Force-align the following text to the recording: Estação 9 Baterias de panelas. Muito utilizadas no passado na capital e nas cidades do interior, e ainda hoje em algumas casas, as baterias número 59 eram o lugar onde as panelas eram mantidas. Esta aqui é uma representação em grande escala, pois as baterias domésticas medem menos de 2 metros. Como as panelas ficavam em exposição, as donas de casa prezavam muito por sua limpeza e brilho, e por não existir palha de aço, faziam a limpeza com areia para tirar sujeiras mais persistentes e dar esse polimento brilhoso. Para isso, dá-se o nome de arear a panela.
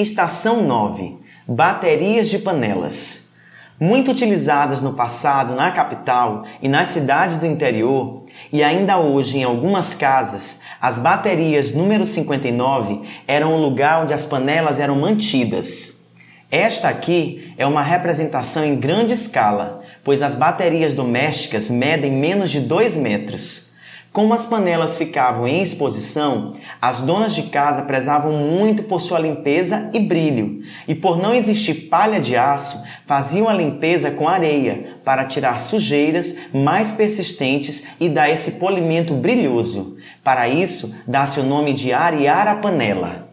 Estação 0.00 0.62
9 0.62 1.18
Baterias 1.44 2.30
de 2.30 2.38
panelas. 2.38 3.32
Muito 3.80 4.12
utilizadas 4.12 4.80
no 4.80 4.92
passado 4.92 5.56
na 5.56 5.72
capital 5.72 6.44
e 6.62 6.68
nas 6.68 6.86
cidades 6.86 7.36
do 7.36 7.46
interior, 7.46 8.22
e 8.52 8.62
ainda 8.62 8.96
hoje 8.96 9.38
em 9.38 9.42
algumas 9.42 9.94
casas, 9.94 10.60
as 10.80 11.00
baterias 11.00 11.72
número 11.72 12.06
59 12.06 13.00
eram 13.26 13.54
o 13.54 13.60
lugar 13.60 14.04
onde 14.04 14.14
as 14.14 14.24
panelas 14.24 14.78
eram 14.78 14.94
mantidas. 14.94 16.06
Esta 16.48 16.88
aqui 16.88 17.52
é 17.58 17.66
uma 17.66 17.82
representação 17.82 18.64
em 18.64 18.76
grande 18.76 19.14
escala, 19.14 19.82
pois 20.04 20.22
as 20.22 20.36
baterias 20.36 20.94
domésticas 20.94 21.68
medem 21.68 22.12
menos 22.12 22.50
de 22.50 22.60
2 22.60 22.94
metros. 22.94 23.72
Como 24.10 24.32
as 24.32 24.46
panelas 24.46 24.96
ficavam 24.96 25.46
em 25.46 25.60
exposição, 25.60 26.54
as 26.80 27.02
donas 27.02 27.34
de 27.34 27.42
casa 27.44 27.82
prezavam 27.82 28.32
muito 28.32 28.84
por 28.84 29.00
sua 29.00 29.18
limpeza 29.18 29.90
e 29.92 30.00
brilho, 30.00 30.62
e 30.88 30.94
por 30.94 31.18
não 31.18 31.34
existir 31.34 31.88
palha 31.88 32.18
de 32.18 32.34
aço, 32.34 32.82
faziam 33.06 33.48
a 33.48 33.54
limpeza 33.54 34.10
com 34.10 34.26
areia 34.26 34.96
para 35.04 35.26
tirar 35.26 35.60
sujeiras 35.60 36.36
mais 36.54 36.90
persistentes 36.90 37.86
e 38.00 38.08
dar 38.08 38.30
esse 38.30 38.52
polimento 38.52 39.12
brilhoso. 39.12 39.98
Para 40.24 40.48
isso, 40.48 40.96
dá-se 41.06 41.38
o 41.38 41.44
nome 41.44 41.74
de 41.74 41.92
arear 41.92 42.48
a 42.48 42.56
panela. 42.56 43.27